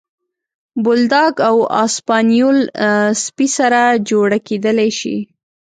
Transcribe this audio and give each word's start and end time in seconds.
بولداګ 0.83 1.33
او 1.49 1.57
اسپانیول 1.83 2.57
سپي 3.23 3.47
سره 3.57 3.81
جوړه 4.09 4.37
کېدلی 4.47 4.89
شي. 4.99 5.17